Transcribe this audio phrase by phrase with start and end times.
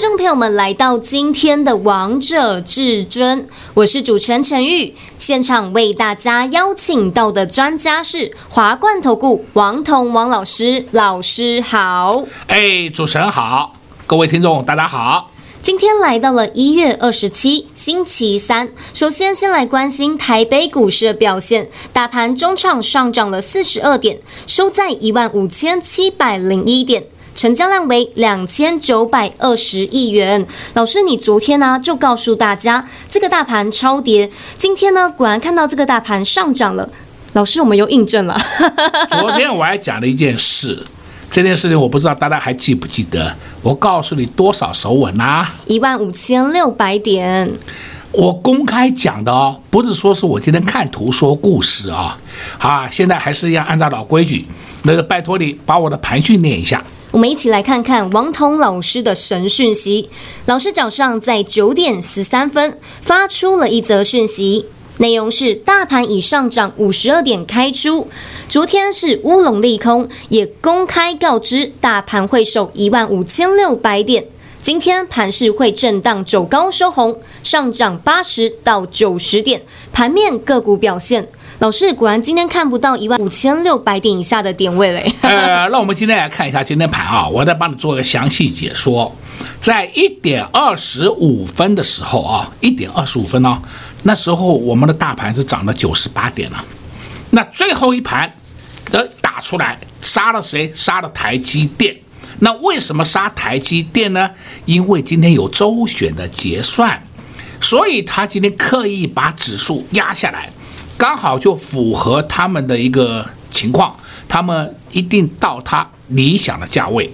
[0.00, 3.42] 众朋友们来到今天的《王者至尊》，
[3.74, 4.94] 我是主持人陈玉。
[5.18, 12.24] 现场为大家邀请到的专家是华冠投顾王彤王老师，老师好。
[12.46, 13.74] 哎，主持人好，
[14.06, 15.30] 各位听众大家好。
[15.62, 27.04] 今天来到了一月二十七星期三，首先先来关心台北股市的表现，大盘中场上涨了四十二点，收在一万五千七百零一点，
[27.40, 30.46] 成交量为两千九百二十亿元。
[30.74, 36.86] 老师，你昨天呢、啊、就告诉大家这个大盘超跌，今天呢果然看到这个大盘上涨了。
[37.32, 38.38] 老师，我们又印证了。
[39.18, 40.84] 昨天我还讲了一件事。
[41.30, 43.34] 这件事情我不知道大家还记不记得？
[43.62, 45.54] 我告诉你多少手稳呐、啊？
[45.64, 47.50] 一万五千六百点。
[48.12, 52.18] 我公开讲的哦，不是说是我今天看图说故事啊。
[52.58, 54.44] 啊，现在还是要按照老规矩，
[54.82, 56.84] 那个拜托你把我的盘训练一下。
[57.12, 60.08] 我们一起来看看王彤老师的神讯息。
[60.46, 64.66] 老师早上在九点十三分发出了一则讯息。
[64.98, 68.06] 内容是大盘已上涨五十二点开出，
[68.48, 74.26] 昨天是乌龙利空，也公开告知大盘会守一万五千六百点。
[74.62, 79.62] 今天盘势会震荡走高收红，上涨八十到九十点。
[79.90, 81.26] 盘面个股表现，
[81.60, 85.12] 老师果然今天看不到一万五千六百点以下的点位嘞。
[85.20, 89.14] 呃，那我们今天来看一下今天盘啊，我再帮你做个详细解说。
[89.60, 93.60] 在一点二十五分的时候啊，一点二十五分呢、
[94.04, 96.64] 那时候我们的大盘是涨了九十八点了，
[97.32, 98.32] 那最后一盘
[98.90, 100.72] 的打出来杀了谁？
[100.74, 101.94] 杀了台积电。
[102.38, 104.30] 那为什么杀台积电呢？
[104.64, 107.02] 因为今天有周选的结算，
[107.60, 110.48] 所以他今天刻意把指数压下来，
[111.00, 113.96] 刚好就符合他们的一个情况，
[114.28, 117.10] 他们一定到他理想的价位。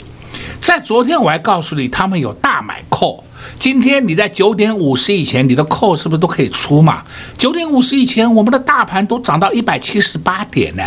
[0.60, 3.22] 在昨天我还告诉你，他们有大买扣。
[3.60, 7.04] 今天你在九点五十以前，你的扣是不是都可以出嘛？
[7.38, 10.82] 九点五十以前，我们的大盘都涨到一百七十八点呢。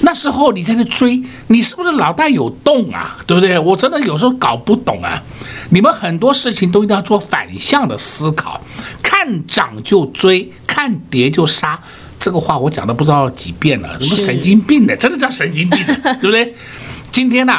[0.00, 3.16] 那时候你在这追，你是不是脑袋有洞啊？
[3.28, 3.56] 对不对？
[3.60, 5.22] 我真的有时候搞不懂啊。
[5.68, 8.60] 你们很多事情都一定要做反向的思考，
[9.00, 11.80] 看涨就追，看跌就杀。
[12.20, 16.54] 这个话我讲的不知道几遍了，什么神经病呢，真的叫神经病，对不对？
[17.10, 17.54] 今天呢，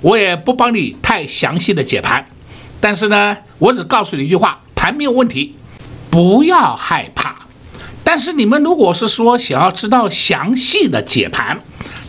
[0.00, 2.26] 我也不帮你太详细的解盘。
[2.80, 5.54] 但是呢，我只告诉你一句话：盘没有问题，
[6.08, 7.36] 不要害怕。
[8.02, 11.60] 但是你们如果是说想要知道详细的解盘，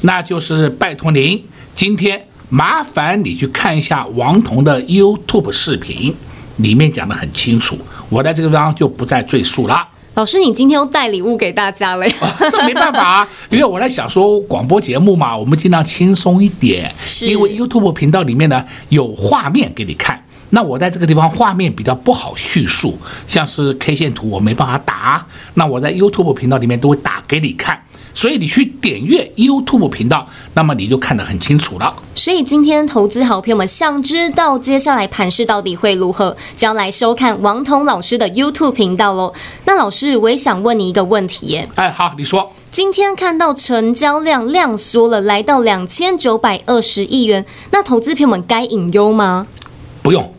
[0.01, 1.43] 那就是拜托您
[1.75, 6.15] 今天麻烦你去看一下王彤的 YouTube 视频，
[6.57, 7.77] 里面讲的很清楚。
[8.07, 9.85] 我在这个地方就不再赘述了。
[10.17, 12.15] 老师，你今天又带礼物给大家了呀？
[12.21, 16.91] 哦， 这没办法啊，因为我在想说广播节目嘛，我们尽量轻松一点。
[17.05, 20.19] 是，因为 YouTube 频道里面呢有画面给你看。
[20.49, 22.97] 那我在这个地方画面比较不好叙述，
[23.27, 25.23] 像是 K 线图我没办法打，
[25.53, 27.79] 那我在 YouTube 频道里面都会打给你看，
[28.17, 31.95] 所以你去点阅 YouTube 频道，那么你就看得很清楚了。
[32.15, 39.31] 所以今天投资好朋友们想知道接下来盘势到底会如何，就要来收看王彤老师的 YouTube 频道喽。
[39.65, 41.69] 那老师，我也想问你一个问题耶。
[41.75, 42.51] 哎，好，你说。
[42.71, 49.45] 今天看到成交量量缩了，来到两千九百二十亿元，那投资朋友们该隐忧吗？
[50.01, 50.33] 不用。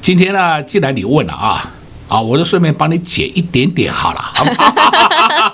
[0.00, 1.72] 今天呢，既然你问了啊，
[2.08, 5.53] 啊，我就顺便帮你解一点点好了，好不好？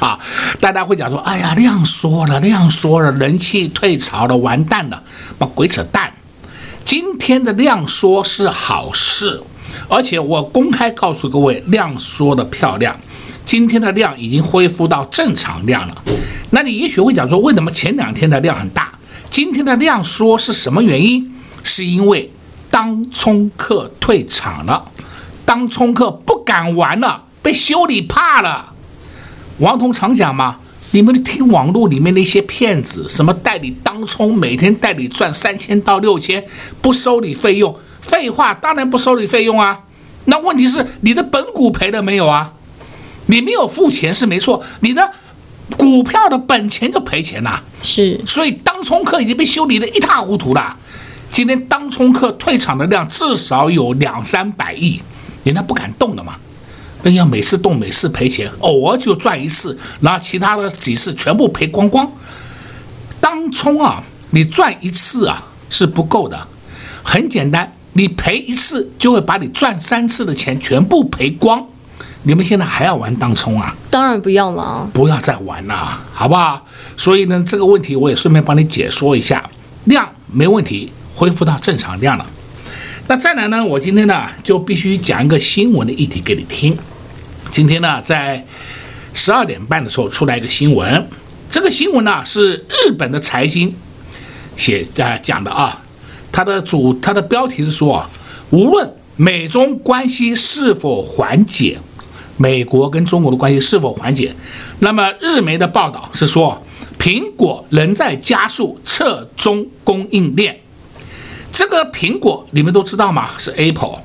[0.00, 0.18] 啊，
[0.60, 5.02] 大家会讲说，哎呀，量缩了，量缩了，人气退潮了，完蛋了，
[5.38, 6.12] 把鬼扯淡。
[6.84, 9.42] 今天的量缩是好事，
[9.88, 12.96] 而且我公开告诉各位，量缩的漂亮，
[13.44, 16.02] 今天的量已经恢复到正常量了。
[16.50, 18.92] 那你也许会讲说，为什么前两天的量很大，
[19.30, 21.34] 今天的量缩是什么原因？
[21.62, 22.30] 是因为。
[22.70, 24.84] 当冲客退场了，
[25.44, 28.73] 当冲客不敢玩了，被修理怕了。
[29.58, 30.56] 王彤常讲嘛，
[30.90, 36.44] 你们听网络里面那些骗子，什么代理当冲，每天代理赚三千到六千，
[36.80, 37.76] 不收你费用。
[38.00, 39.80] 废话，当然不收你费用啊。
[40.26, 42.52] 那问题是你的本股赔了没有啊？
[43.26, 45.10] 你没有付钱是没错，你的
[45.78, 47.62] 股票的本钱就赔钱了。
[47.82, 50.76] 是，所以当冲客已经被修理的一塌糊涂了。
[51.30, 55.00] 今天当冲客退场的量至少有两三百亿，
[55.44, 56.34] 人家不敢动了嘛。
[57.04, 62.10] 哎呀，每次动每次赔钱，偶尔就赚一次，然后其他的几次全部赔光光。
[63.20, 66.48] 当冲啊，你赚一次啊是不够的，
[67.02, 71.66] 很简单，你赔一次就会把你赚三次的钱全部赔光。
[72.22, 73.76] 你们现在还要玩当冲啊？
[73.90, 76.66] 当然不要了，不要再玩了，好不好？
[76.96, 79.46] 所以呢，这个问题我也顺便帮你解说一下，
[79.84, 82.24] 量没问题，恢复到正常量了。
[83.06, 86.74] 那再来呢，我今天呢就必须讲一个新闻的议题给你听。
[87.54, 88.44] 今天呢，在
[89.12, 91.06] 十二点半的时候出来一个新闻，
[91.48, 93.72] 这个新闻呢是日本的财经
[94.56, 95.80] 写啊讲的啊，
[96.32, 98.04] 它的主它的标题是说，
[98.50, 101.78] 无论美中关系是否缓解。
[102.36, 104.34] 美国跟中国的关系是否缓解？
[104.80, 106.60] 那么日媒的报道是说，
[106.98, 110.58] 苹果仍在加速撤中供应链。
[111.52, 113.30] 这个苹果你们都知道吗？
[113.38, 114.00] 是 Apple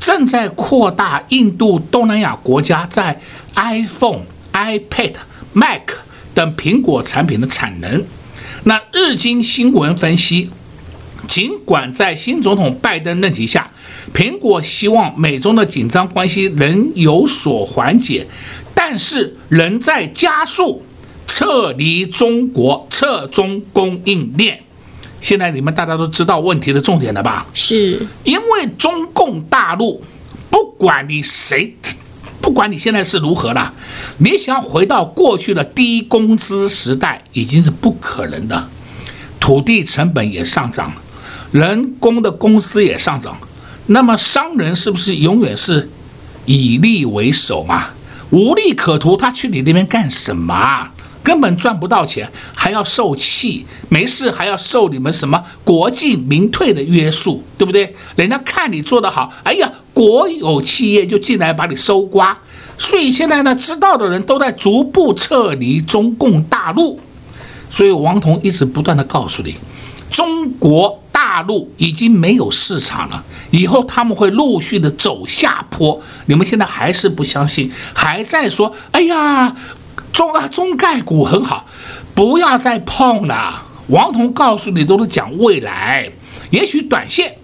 [0.00, 3.20] 正在扩大印度、东南亚国家在
[3.54, 5.12] iPhone、iPad、
[5.52, 5.82] Mac
[6.34, 8.04] 等苹果产品的产能。
[8.64, 10.50] 那日经新闻分析。
[11.26, 13.70] 尽管在新总统拜登任期下，
[14.12, 18.26] 苹果希望美中的紧张关系能有所缓解，
[18.74, 20.82] 但是仍在加速
[21.28, 24.60] 撤离中国、撤中供应链。
[25.20, 27.46] 现在你们大家都知道问题的重点了吧？
[27.54, 30.02] 是因为中共大陆，
[30.50, 31.76] 不管你谁，
[32.40, 33.72] 不管你现在是如何了，
[34.18, 38.68] 你想要回到过去的低工资时代，已经是不可能的，
[39.38, 40.92] 土地成本也上涨。
[41.52, 43.36] 人工的工资也上涨，
[43.86, 45.90] 那么商人是不是永远是
[46.46, 47.88] 以利为首嘛？
[48.30, 50.88] 无利可图，他去你那边干什么？
[51.22, 57.94] 根本赚不到钱，还要受气，没事还要受你们什么国进民退的约束，对不对？
[58.16, 62.36] 人家看你做得好，哎呀，国有企业就进来把你收刮。
[62.78, 66.98] 所以现在呢，知道的人都在逐步撤离中共大陆。
[67.70, 69.54] 所以王彤一直不断地告诉你，
[70.10, 70.98] 中国。
[71.12, 76.00] 大陆已经没有市场了，以后他们会陆续的走下坡。
[76.26, 79.54] 你们现在还是不相信，还在说：“哎呀，
[80.12, 81.66] 中啊中概股很好，
[82.14, 86.08] 不要再碰了。”王彤告诉你，都是讲未来，
[86.50, 87.36] 也许短线，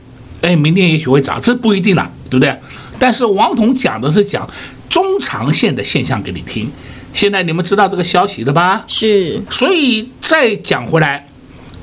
[0.43, 2.56] 哎，明天也许会涨，这不一定了，对不对？
[2.98, 4.48] 但是王彤讲的是讲
[4.88, 6.70] 中长线的现象给你听。
[7.12, 8.84] 现在你们知道这个消息了吧？
[8.87, 11.26] 是，所以再讲回来。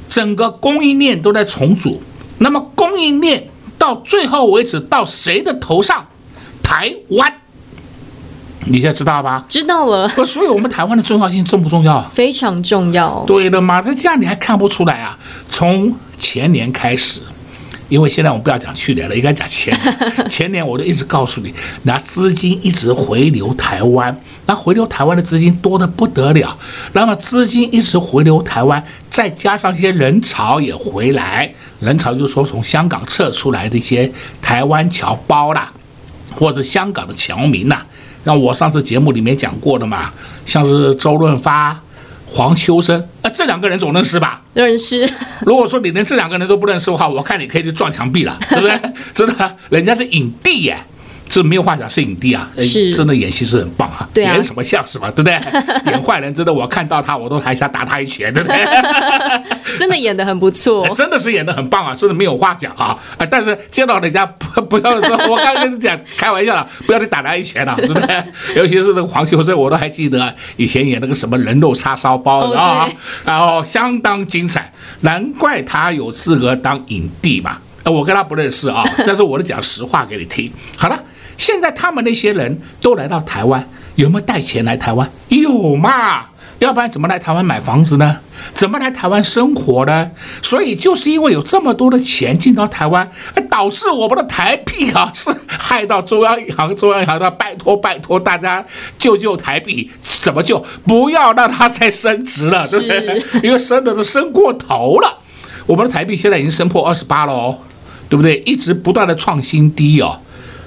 [0.09, 2.01] 整个供应链都在重组，
[2.38, 6.06] 那么供应链到最后为止到谁的头上？
[6.62, 7.33] 台湾，
[8.65, 9.44] 你现在知道吧？
[9.48, 10.07] 知道了。
[10.25, 12.01] 所以我们台湾的重要性重不重要？
[12.13, 13.24] 非常重要。
[13.27, 15.18] 对的嘛，这这样你还看不出来啊？
[15.50, 17.19] 从前年开始。
[17.89, 20.25] 因为现在我们不要讲去年了，应该讲前年。
[20.27, 24.18] 前年我都一直告诉你，拿资金一直回流台湾，
[24.48, 26.57] 那回流台湾的资金多得不得了。
[26.94, 34.12] 那么资金一直回流台湾，再加上一些人潮也回来，人潮就是说从香港撤出来的一些
[34.42, 35.71] 台湾侨胞啦，
[36.33, 37.83] 或者香港的侨民呐。
[38.23, 40.11] 那我上次节目里面讲过的嘛，
[40.45, 41.79] 像是周润发。
[42.35, 44.41] 黄秋生，呃，这两个人总认识吧？
[44.55, 45.07] 认识。
[45.45, 48.75] 如果说你连这两个人都不认识的话，我看你可以去撞墙壁了，对不对？
[49.13, 50.79] 真的，人家是影帝耶。
[51.27, 55.33] 这没有话讲，是影帝啊，是真的演戏是很棒啊，对啊，演什么像什么，对不对？
[55.92, 58.57] 演坏人真的，我看到他我都还想打他一拳，对不对？
[59.77, 62.97] 真的演的很不错， 真的是演的很棒啊，真的没有话讲啊。
[63.31, 68.23] 但是见到人家不不要说，我刚刚跟你讲开玩笑了，不要去打他一拳了，对不对？
[68.56, 72.87] 尤其是那个黄秋生，我都还记得以前演那个什么人肉叉烧包啊，
[73.25, 77.57] 然后相当精彩，难怪他有资格当影帝嘛。
[77.85, 80.51] 我跟他不认识啊，但是我都讲实话给你听。
[80.77, 81.03] 好了。
[81.37, 85.09] 现在他们那些人都来到台湾，有没有带钱来台湾？
[85.30, 86.25] 有嘛？
[86.59, 88.19] 要不然怎么来台湾买房子呢？
[88.54, 90.11] 怎么来台湾生活呢？
[90.42, 93.09] 所以就是因为有这么多的钱进到台湾，
[93.49, 98.66] 导致我们的台币啊是 害到中央银行，中央银行的拜托拜托大家
[98.97, 100.63] 救救台币，怎么救？
[100.85, 103.23] 不要让它再升值了，对不对？
[103.44, 105.19] 因为升的都升过头了，
[105.66, 107.57] 我们的台币现在已经升破二十八了哦，
[108.07, 108.37] 对不对？
[108.45, 110.18] 一直不断的创新低哦。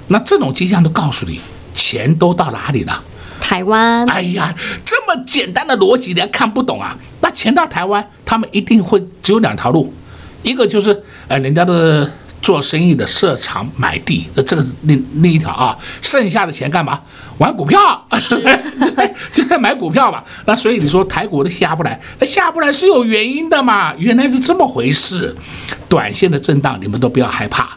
[0.07, 1.39] 那这种迹象都告诉你，
[1.73, 3.03] 钱都到哪里了？
[3.39, 4.05] 台湾。
[4.09, 6.97] 哎呀，这么简单的逻辑你还看不懂啊？
[7.21, 9.93] 那钱到台湾，他们一定会只有两条路，
[10.43, 12.09] 一个就是呃人家的
[12.47, 15.77] 做生意的设厂买地，那这个是另另一条啊。
[16.01, 16.97] 剩下的钱干嘛？
[17.39, 18.07] 玩股票，
[19.33, 20.23] 就在买股票嘛。
[20.45, 23.93] 那所以你说台股都下不来，下不来是有原因的嘛？
[23.97, 25.35] 原来是这么回事。
[25.89, 27.67] 短线的震荡你们都不要害怕。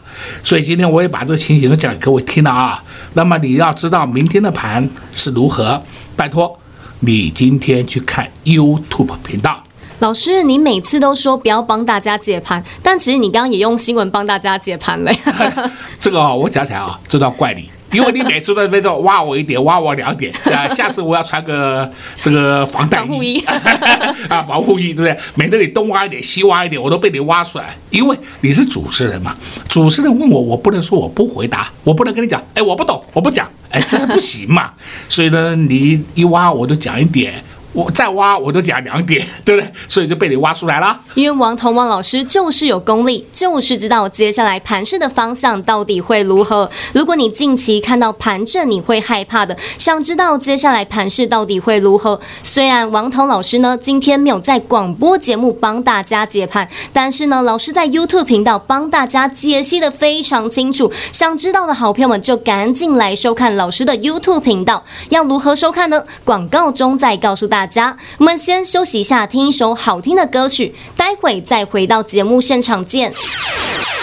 [0.41, 2.81] 所以今天我也把这个情形都讲给各位听了啊。
[3.15, 5.83] 那么你要知道明天的盘是如何，
[6.15, 6.57] 拜托
[7.01, 9.61] 你今天去看 YouTube 频道。
[10.01, 15.11] 老师，你每次都说不要帮大家解盘，但其实你刚刚也用新闻帮大家解盘了。
[16.01, 17.69] 这个啊，我讲起来啊，这都要怪你。
[17.91, 21.87] 因为你每次都在那挖我一点，挖我两点，啊， 下次我要穿个
[22.19, 23.39] 这个防弹衣
[24.27, 25.15] 啊，防护衣，对不对？
[25.35, 27.77] 免得你东挖一点，西挖一点，我都被你挖出来。
[27.91, 29.35] 因为你是主持人嘛，
[29.67, 34.71] 主持人问我，我不能说我不回答，我不能跟你讲，哎，我不懂，我不讲，哎，这不行嘛。
[35.07, 37.43] 所以呢，你一挖我就讲一点。
[37.73, 39.71] 我再挖，我都讲两点，对不对？
[39.87, 40.99] 所以就被你挖出来了。
[41.13, 46.69] 因为王彤王老师就是有功力，就是知道接下来盘势的方向到底会如何。
[46.91, 52.19] 如果你近期看到盘阵，你会害怕的，想知道接下来盘势到底会如何。
[52.43, 60.91] 虽然王彤老师呢今天没有在广播节目帮大家解盘，但是呢，老师在 YouTube 频道帮大家解析的非常清楚。
[61.13, 64.83] 想知道的好朋友们就赶紧来收看老师的 YouTube 频道。
[65.07, 66.03] 要如何收看呢？
[66.25, 67.60] 广告中再告诉大家。
[67.61, 73.11] 大家，我们先休息一下，听一首好听的歌曲，待会再回到节目现场见。
[73.11, 73.19] 快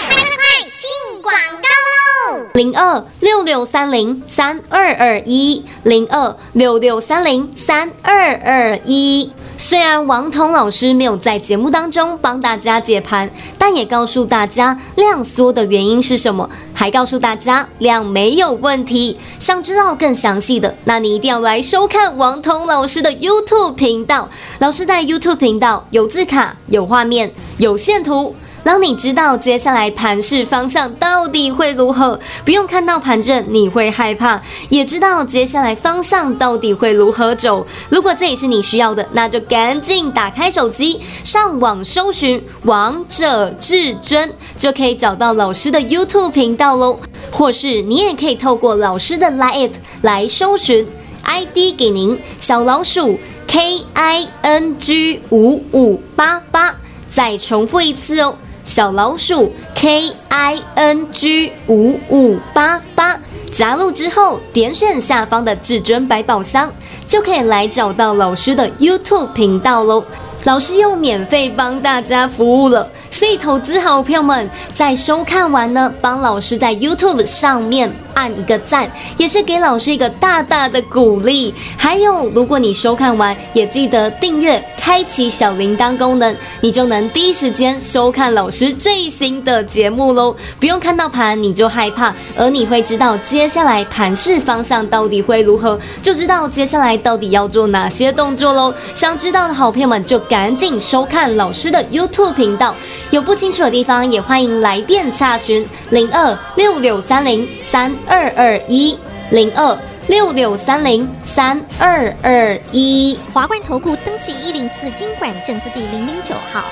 [0.07, 2.45] 快快，进广告喽！
[2.53, 9.29] 零二六六三零三二二一，零二六六三零三二二一。
[9.61, 19.17] 虽然王彤老师没有在节目当中帮大家解盘，但也告诉大家量缩的原因是什么，还告诉大家量没有问题。
[19.37, 24.29] 想知道更详细的，那你一定要来收看王彤老师的 YouTube 频道。
[24.59, 28.33] 老师在 YouTube 频道有字卡、有画面、有线图。
[28.63, 37.65] 当你知道接下来盘势方向到底会如何，不用看到盘阵你会害怕，也知道接下来方向到底会如何走。
[37.89, 46.99] 如果这也是你需要的，那就赶紧打开手机，上网搜寻“王者至尊”，就可以找到老师的 YouTube 频道喽。
[47.31, 50.85] 或是你也可以透过老师的 Line 来搜寻
[51.23, 56.75] ID 给您小老鼠 K I N G 五五八八，
[57.09, 58.35] 再重复一次哦。
[58.69, 63.19] 小老鼠 K I N G 五五八八，
[63.51, 66.71] 加入之后点选下方的至尊百宝箱，
[67.07, 70.03] 就可以来找到老师的 YouTube 频道喽。
[70.43, 72.87] 老师又免费帮大家服务了。
[73.11, 81.53] 所以，投资好朋友们在收看完呢，帮老师在 YouTube 上面按一个赞，也是给老师一个大大的鼓励。
[81.77, 90.35] 还有，如果你收看完，也记得订阅、开启小铃铛功能，你就能第一时间收看老师最新的节目喽。
[90.59, 98.73] 不用看到盘你就害怕，而你会知道接下来盘势方向到底会如何，就知道接下来到底要做哪些动作喽。
[98.93, 102.75] 想知道的好朋友们就赶紧收看老师的 YouTube 频道。
[103.11, 108.95] 有不清楚的地方，也欢迎来电洽询零二六六三零三二二一
[109.31, 109.75] 零二
[110.07, 113.17] 六六三零三二二一。
[113.33, 116.65] 华冠投顾登记一零四经管证字第零零九号。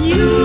[0.00, 0.35] you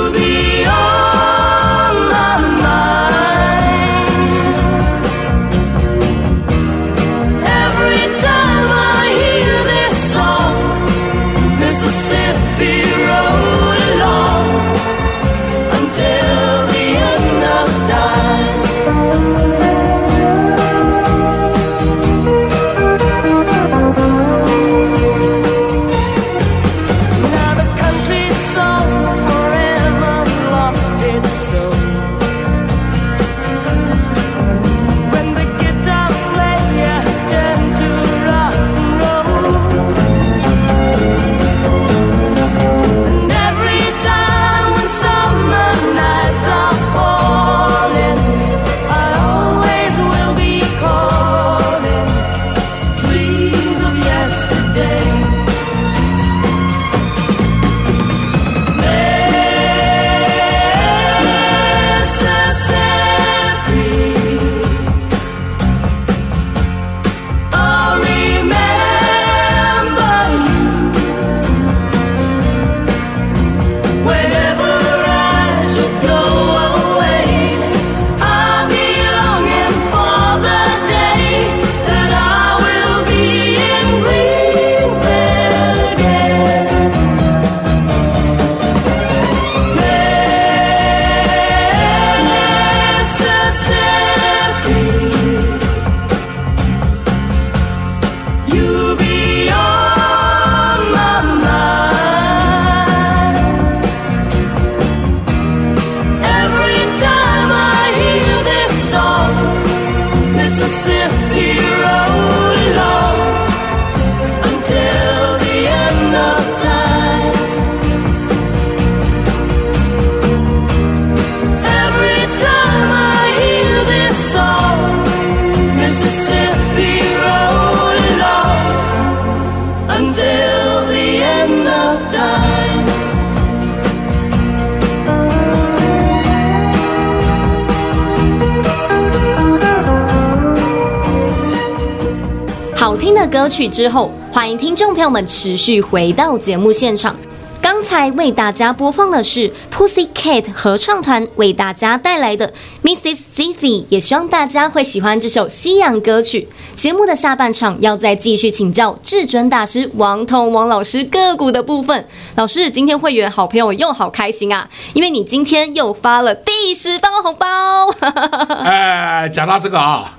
[143.51, 147.13] 曲之后，欢迎听众朋友们持续回到节目现场。
[147.61, 153.19] 刚才为大家播放的是 Pussycat 合唱团为大家带来的 Mrs.
[153.35, 156.47] Ziffy，也希望大家会喜欢这首西洋歌曲。
[156.75, 162.07] 节目的下半场要再继续请教至尊大师王彤王老师个股的部分。
[162.35, 167.89] 老师，今天会员好朋友又好开心啊，因为你今天又发了第十包红包。
[168.63, 170.17] 哎，讲到这个啊，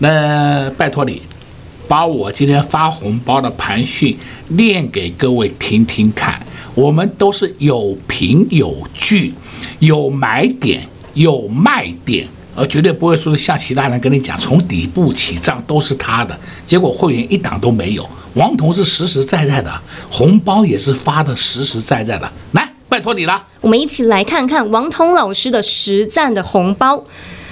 [0.00, 1.22] 那拜托你
[1.88, 4.16] 把我今天发红包的盘讯
[4.48, 6.40] 念给各位听听看。
[6.74, 9.32] 我们都是有凭有据，
[9.78, 18.06] 有买点有卖点，而绝对不会说是像其他人跟你讲从底部起涨都是他的，结果会员一档都没有。
[18.34, 19.72] 王彤是实实在在的，
[20.10, 22.30] 红包也是发的实实在在的。
[22.52, 27.02] 来，拜托你了，我们一起来看看王彤老师的实战的红包。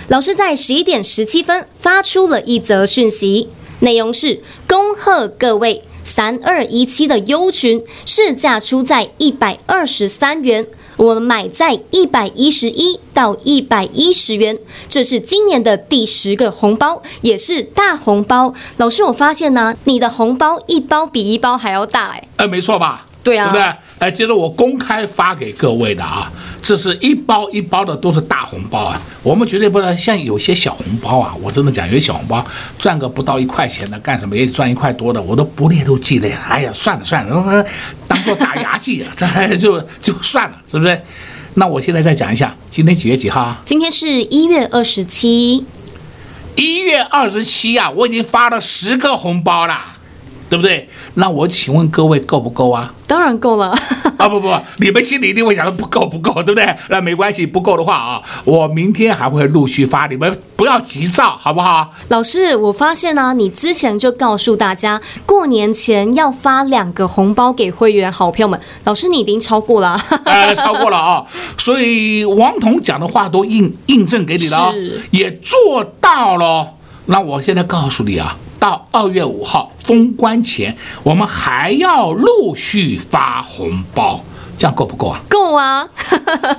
[0.08, 3.48] 老师在十一点十七分发出了一则讯息，
[3.80, 5.82] 内容是恭贺各位。
[6.06, 10.66] 三二一七的优群市价出在一百二十三元，
[10.98, 18.52] 我们买在一百一十一到一百一十元，这是今年的第十个红包，也是大红包。
[18.76, 23.06] 老师，我发现呢、你的红包一包比一包还要大，哎，呃，没错吧？
[23.24, 23.74] 对啊，对不对？
[24.00, 26.30] 哎，接着我公开发给各位的啊，
[26.62, 29.00] 这是一包一包的，都是大红包啊。
[29.22, 32.44] 我们绝对不能像有些小红包啊，我真的讲，有些小红包
[32.78, 36.36] 赚个不到一块钱的，干什么也得赚一块多的，我都不列入记列。
[36.48, 37.66] 哎呀，算了算了，
[38.06, 41.00] 当做打牙祭啊，这就就算了，是不是？
[41.54, 43.62] 那我现在再讲一下，今天几月几号啊？
[43.64, 45.64] 今天是一月二十七，
[46.56, 49.92] 一月二十七啊，我已经发了十个红包了。
[50.46, 50.88] 对不对？
[51.14, 52.92] 那我请问各位够不够啊？
[53.06, 53.72] 当然够了
[54.18, 54.28] 啊！
[54.28, 56.74] 不不，你们心里一定会想到不够不够，对不对？
[56.88, 61.92] 那没关系，不够的话啊，我明天还会陆续发，你们不要急躁，好不好？
[62.08, 68.58] 老师，我发现呢、啊，你之前就告诉大家，过年前要发两个红包给会员好朋友们。
[68.84, 71.24] 老师，你已经超过了，呃， 超过了啊！
[71.56, 76.70] 所以王彤讲的话都印印证给你了，是也做到了。
[77.06, 78.36] 那我现在告诉你啊。
[78.64, 84.24] 到二月五号封关前，我们还要陆续发红包，
[84.56, 85.20] 这样够不够啊？
[85.28, 85.86] 够啊！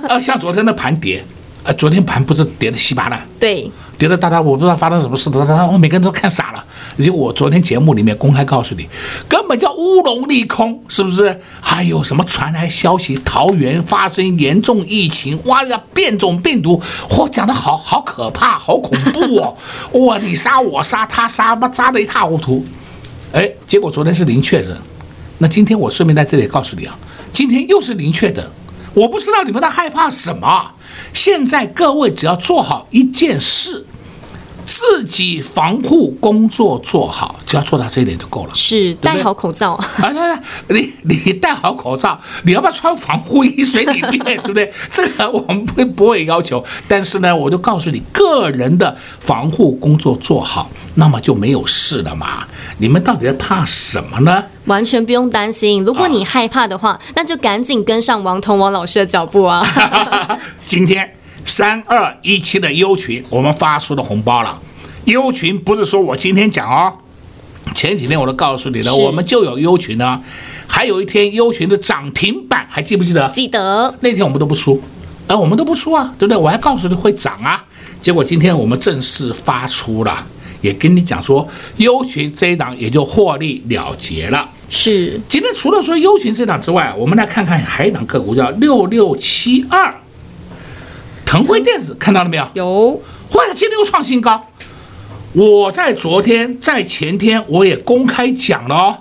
[0.08, 1.24] 呃， 像昨天的盘跌，
[1.66, 3.20] 呃，昨天盘不是跌的稀巴烂？
[3.40, 3.68] 对。
[3.98, 6.62] 跌的大家我不知道发生什么事，他他我每个人都看傻了。
[6.98, 8.86] 结果我昨天节目里面公开告诉你，
[9.26, 11.40] 根本叫乌龙利空，是不是？
[11.62, 19.56] 还有什么传来消息，桃园发生严重疫情，哇呀，变种病毒，嚯，讲的好好可怕，好恐怖哦！
[20.04, 22.62] 哇，你杀我杀他杀，妈杀的一塌糊涂。
[23.32, 24.76] 哎，结果昨天是零确诊，
[25.38, 26.96] 那今天我顺便在这里告诉你啊，
[27.32, 28.46] 今天又是零确诊，
[28.96, 30.72] 我不知道你们在害怕什么。
[31.12, 33.86] 现在各位只要做好一件事，
[34.78, 38.50] 自己防护工作做好，只要做到这一点就够了。
[38.54, 39.72] 是，戴好口罩。
[39.72, 40.12] 啊，对
[40.68, 44.70] 对，你你戴好口罩，你要不要穿防护衣随你便，对不对？
[44.92, 52.46] 这个我们不不会要求，但是呢，我就告诉你，个人的防护工作做好，那么就没有事了嘛。
[52.76, 54.44] 你们到底在怕什么呢？
[54.66, 59.66] 完全不用担心，如果你害怕的话，啊、那就赶紧跟上王彤王老师的脚步啊！
[60.66, 61.14] 今天
[61.46, 64.60] 三二一七的优群，我们发出的红包了。
[65.04, 66.92] 优群不是说我今天讲哦，
[67.72, 70.20] 前几天我都告诉你了，我们就有优群呢。
[70.66, 73.30] 还有一天优群的涨停板，还记不记得？
[73.30, 73.94] 记得。
[74.00, 74.82] 那天我们都不出，
[75.28, 76.36] 呃，我们都不出啊，对不对？
[76.36, 77.64] 我还告诉你会涨啊，
[78.02, 80.26] 结果今天我们正式发出了，
[80.60, 84.48] 也跟你讲说，优群这一档也就获利了结了。
[84.68, 85.20] 是。
[85.28, 89.94] 今天除了说优群这档之外，我们来看看还有一档个股叫六六七二。
[91.26, 92.48] 腾辉电子看到了没有？
[92.54, 94.42] 有，或者今天又创新高。
[95.34, 98.96] 我在昨天、在前天我也公开讲了哦，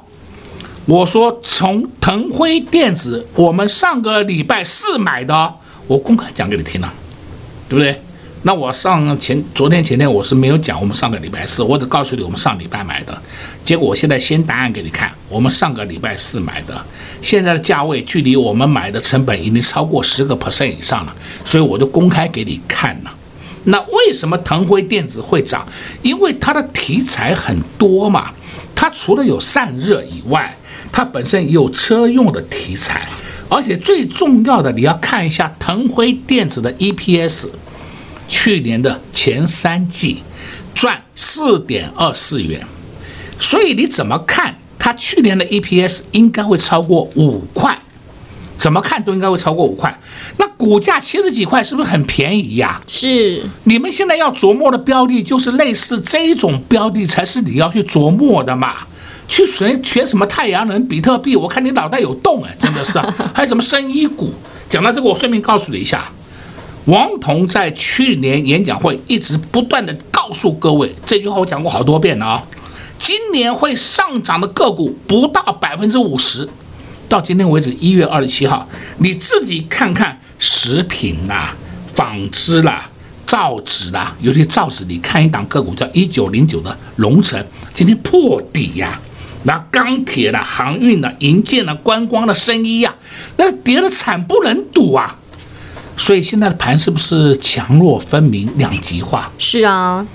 [0.85, 5.53] 我说从腾辉电子，我们上个礼拜四买的，
[5.87, 6.91] 我公开讲给你听了，
[7.69, 8.01] 对不对？
[8.41, 13.21] 那我上前昨天前天我是没有讲我们上个礼拜四，我只告诉你我们上礼拜买的。
[13.65, 16.85] 结果我现在先答案给你看，我们上个礼拜四买的，
[17.21, 23.11] 现在的价位距离我们买的成本已经超过十个 percent 以上了，所以我就公开给你看了。
[23.63, 25.67] 那为什么腾辉电子会涨？
[26.03, 28.31] 因为它的题材很多嘛，
[28.75, 30.55] 它除了有散热以外，
[30.91, 33.09] 它本身有车用的题材，
[33.49, 37.47] 而且最重要的你要看一下腾辉电子的 EPS。
[38.27, 40.23] 去年的前三季
[40.73, 42.59] 赚四点二四元，
[43.39, 47.77] 所以你怎么看它去年的 EPS 应该会超过五块？
[48.57, 49.99] 怎么看都应该会超过五块。
[50.37, 52.79] 那股价七十几块是不是很便宜呀？
[52.87, 53.43] 是。
[53.65, 58.75] 你们现在要琢磨的标的，就是类似这种标的才是你要去琢磨的嘛。
[59.27, 61.35] 去学学什么太阳能、比特币？
[61.35, 63.13] 我看你脑袋有洞哎，真的是啊！
[63.33, 64.33] 还有什么生医股？
[64.69, 66.09] 讲到这个，我顺便告诉你一下，
[66.85, 72.43] 王彤在去年演讲会一直不断的告诉各位这句话，我讲过好多遍了啊。
[72.97, 76.47] 今年会上涨的个股不到百分之五十，
[77.07, 81.55] 到今天为止一月二十七号，你自己看看食品啦、
[81.93, 82.89] 纺织啦、
[83.27, 89.01] 造纸啦，尤其造纸，你看一档个股叫一九零九的龙城，今天破底呀、啊。
[89.47, 92.95] 那钢铁啦、航运啦、银建啦、观光的生意呀，
[93.37, 95.15] 那跌的惨不忍睹啊！
[95.95, 99.31] 所以现在的盘是不是强弱分明、两极化？
[99.37, 100.07] 是啊，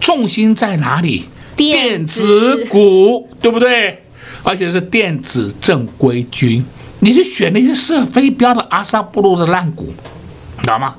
[0.00, 1.26] 重心在哪里？
[1.56, 4.02] 电子，股，对不对？
[4.42, 6.64] 而且是电子正规军，
[7.00, 9.92] 你去选那些射飞镖的阿萨布鲁的烂股，
[10.60, 10.94] 知道吗？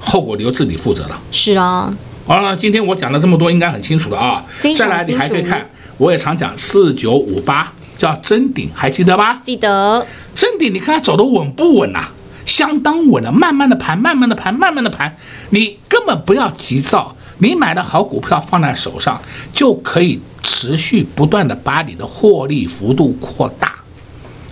[0.00, 1.20] 后果由自己负责了。
[1.30, 1.94] 是啊。
[2.26, 4.44] 好了，今天我讲了这么多，应该很清楚了啊。
[4.76, 5.68] 再来，你还可以看。
[5.96, 9.40] 我也常讲四九五八叫真顶，还记得吧？
[9.42, 10.06] 记得。
[10.34, 12.08] 真顶，你看它走的稳不稳呐？
[12.46, 15.16] 相当稳了，慢慢的盘，慢慢的盘，慢慢的盘，
[15.50, 19.20] 你根本不要急躁，你买的好股票放在手上，
[19.52, 23.74] 就可以持续不断的把你的获利幅度扩大，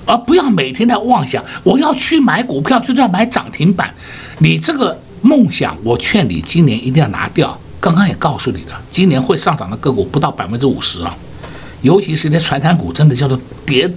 [0.04, 3.92] 而不要每天在妄想我要去买股票，就是要买涨停板。
[4.38, 7.58] 你这个梦想，我劝你今年一定要拿掉。
[7.78, 11.14] 刚刚也告诉你的，今年会上涨的个股不到百分之五十啊。
[11.82, 13.88] 尤其是那传产股，真的叫做跌，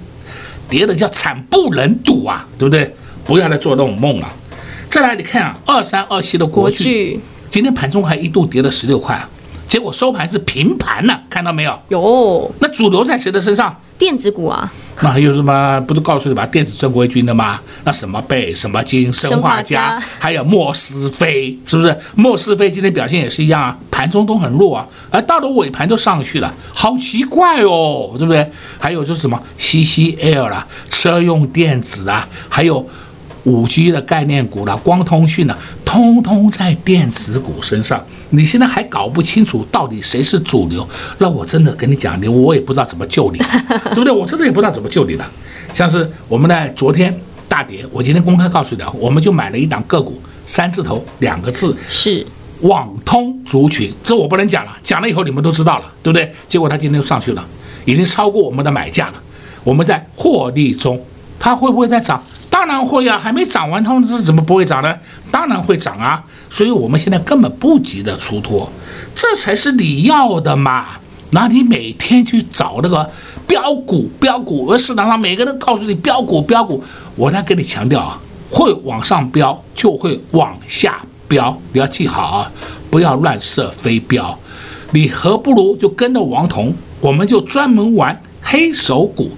[0.70, 2.94] 跌的叫惨不忍睹啊，对不对？
[3.26, 4.32] 不要再做那种梦了。
[4.90, 7.20] 再来，你看啊，二三二七的国巨，
[7.50, 9.20] 今天盘中还一度跌了十六块，
[9.68, 11.80] 结果收盘是平盘了，看到没有？
[11.90, 12.52] 有。
[12.60, 13.76] 那主流在谁的身上？
[13.98, 14.72] 电子股啊。
[15.02, 15.80] 那还有什么？
[15.88, 16.46] 不是告诉你吧？
[16.46, 17.60] 电子正规军的吗？
[17.86, 21.98] 那什么贝、什么金、生化家，还有莫斯菲，是不是？
[22.16, 28.46] 莫斯菲今天表现也是一样啊，盘中都很弱啊，而到了尾盘都上去了，好奇怪哦，对不对？
[28.78, 32.86] 还有就是什么 CCL 啦，车用电子啊，还有
[33.44, 38.04] 五 G 的概念股了，光通讯了，通通在电子股身上。
[38.32, 43.40] 你现在还搞不清楚到底谁是主流，那我真的跟你讲，你我也不知道怎么救你，
[43.90, 44.12] 对不对？
[44.12, 45.26] 我真的也不知道怎么救你的。
[45.74, 52.26] 像是我们呢昨天大跌，我今天公开告诉你，我们就买了一档个股，三字头两个字，是
[52.62, 56.32] 网通族群，这我不能讲了，讲了以后你们都知道了，对不对？
[56.48, 57.44] 结果它今天又上去了，
[57.86, 59.14] 已经超过我们的买价了，
[59.64, 61.02] 我们在获利中，
[61.40, 62.22] 它会不会再涨？
[62.50, 64.94] 当然会啊，还没涨完，他们这怎么不会涨呢？
[65.32, 66.24] 当然会涨啊！
[66.50, 68.70] 所以我们现在根本不急着出脱，
[69.14, 70.88] 这才是你要的嘛。
[71.32, 73.08] 那你每天去找那个
[73.46, 76.84] 标股，标股，而市场上每个人告诉你标股，标股，
[77.16, 82.52] 我再跟你强调啊，会往上飙就会往下飙，你要记好啊，
[82.90, 84.38] 不要乱射飞镖。
[84.92, 89.30] 你何不如就跟着王彤，我们就专门玩黑手股，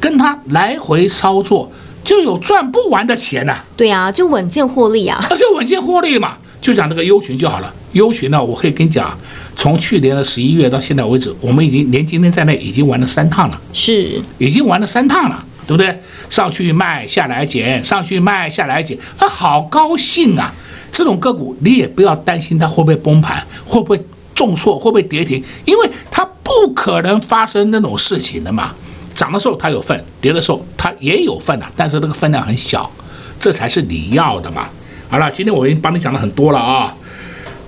[0.00, 1.70] 跟他来回操作。
[2.04, 3.64] 就有赚不完的钱呐、啊！
[3.76, 5.24] 对呀、啊，就稳健获利啊！
[5.38, 7.72] 就稳健获利嘛，就讲这个优群就好了。
[7.92, 9.18] 优群呢，我可以跟你讲，
[9.56, 15.98] 从去年的十一月到现在为止，我们已经连今天在内已经玩了三趟了，是已经玩了三趟了，对不对？
[16.28, 20.52] 上去卖，下来减，上去卖，下来减，他，好高兴啊！
[20.92, 24.00] 这种个股你也不要担心它会不会崩盘，会不会
[24.34, 28.72] 重挫，会不会跌停，因为它不可能发生那种事情的嘛。
[29.14, 32.90] 涨的时候它有份，跌的时候它也有份呐，但是这个分量很小，
[33.38, 34.68] 这才是你要的嘛。
[35.08, 36.94] 好了，今天我已经帮你讲了很多了啊，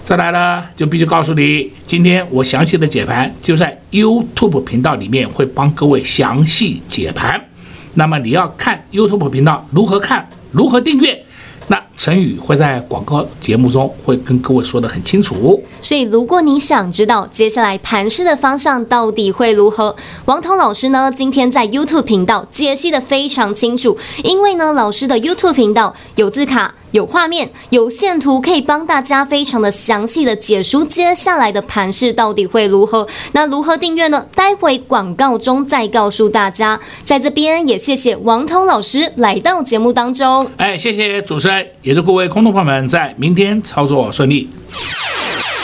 [0.04, 7.40] 再来呢就必须告诉你，今天我详细的解盘就在 YouTube 频道里面会帮各位详细解盘。
[7.94, 11.24] 那么你要看 YouTube 频道如何看，如何订阅？
[11.68, 26.74] 那陈宇会在广告节目中会跟各位说的很清楚，所以如果你想知道接下来盘势的方向到底会如何，王彤老师呢今天在 YouTube 频道解析的非常清楚，因为呢老师的 YouTube 频道有字卡。
[26.92, 33.06] 有画面、有线图，可以帮大家非常的详细的解说接下来的盘势到底会如何。
[33.32, 34.24] 那如何订阅呢？
[34.34, 36.80] 待会广告中再告诉大家。
[37.04, 40.48] 在这边也谢谢王涛老师来到节目当中。
[40.56, 44.50] 哎，谢谢主持人，也祝各位空头朋友们在明天操作顺利。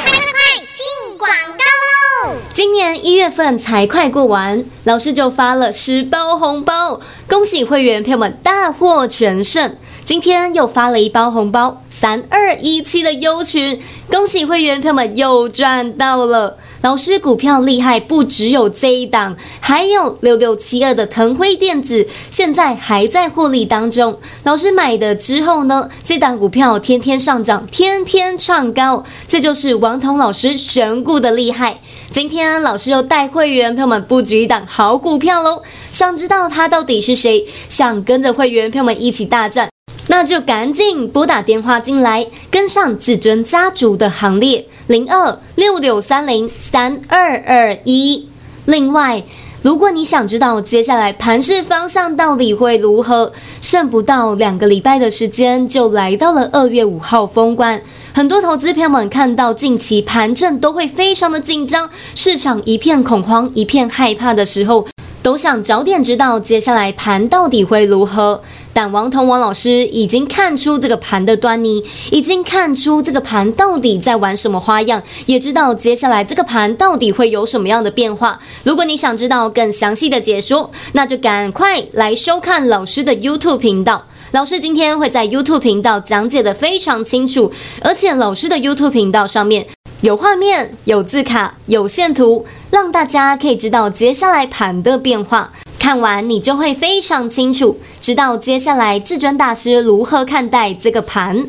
[0.04, 0.38] 快快快
[0.72, 2.36] 进广告喽！
[2.54, 9.76] 今年一月份才快过完，老师就发了十包红包，恭喜会员朋友们大获全胜。
[10.04, 16.56] 今天又发了一包红包，三二一七的优群，恭喜会员朋友们又赚到了。
[16.82, 24.18] 老师股票厉害，不只有这一档，还有六六七二的腾辉电子，现在还在获利当中。
[24.42, 31.78] 老师买的之后呢，这档股票天天上涨，天天创高，这就是王彤老师选股的厉害。
[32.10, 37.46] 今天老师又带会员朋友们布局一档好股票喽，想知道他到底是谁？
[37.68, 39.70] 想跟着会员朋友们一起大战？
[40.08, 48.28] 那就赶紧拨打电话进来，跟上至尊家族的行列，零二六六三零三二二一。
[48.66, 49.22] 另外，
[49.62, 57.80] 如果你想知道接下来盘势方向到底会如何，剩不到两个礼拜的时间就来到了二月五号封关，
[58.12, 64.86] 很多投资朋友们看到近期盘阵都会非常的紧张，市场一片恐慌、一片害怕的时候，
[65.22, 68.42] 都想早点知道接下来盘到底会如何。
[68.72, 78.40] 但王彤王老师已经看出这个盘的端倪，已经看出这个盘到底在玩什么花样，也知道接下来这个盘到底会有什么样的变化。
[78.64, 84.06] 如果你想知道更详细的解说，那就赶快来收看老师的 YouTube 频道。
[84.32, 89.66] 老师今天会在 YouTube 频道讲解得非常清楚，而且老师的 YouTube 频道上面
[90.00, 95.52] 有画面、有字卡、有线图，让大家可以知道接下来盘的变化。
[95.82, 101.48] 看完你就会非常清楚，知道接下来至尊大师如何看待这个盘。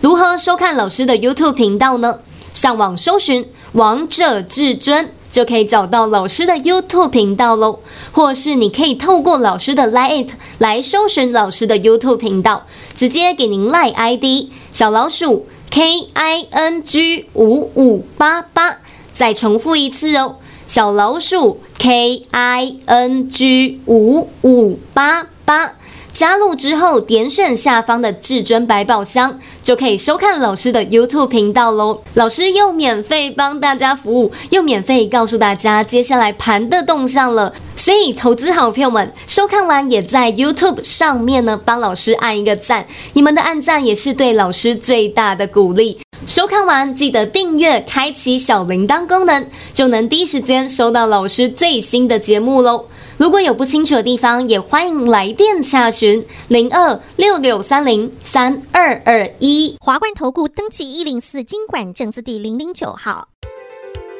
[0.00, 2.20] 如何收看老师的 YouTube 频道呢？
[2.54, 7.80] 上网搜寻“王者至尊”就可以找到老师的 YouTube 频道喽。
[8.10, 18.78] 或是你可以透过老师的 LINE 来搜寻老师的 YouTube 频道，直接给您 LINE ID 小老鼠 K I N G 五五八八，
[19.12, 20.36] 再重复一次哦。
[20.68, 25.72] 小老鼠 K I N G 五五八八，
[26.12, 32.02] 加入之后点选下方的至尊百宝箱，就可以收看老师的 YouTube 频道喽。
[32.12, 37.54] 老师又免费帮大家服务，又免费告诉大家接下来盘的动向了。
[37.74, 45.98] 所以，投资好朋友们收看完也在 YouTube 上面呢，帮老师按一个赞，你们的按赞也是对老师最大的鼓励。
[46.28, 52.84] 收看完记得订阅，开启小铃铛功能，就能第一时间收到老师最新的节目喽。
[53.16, 59.74] 如果有不清楚的地方，也欢迎来电查询零二六六三零三二二一。
[59.80, 63.28] 华冠投顾登记一零四经管证字第零零九号。